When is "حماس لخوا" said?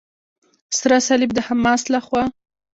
1.47-2.23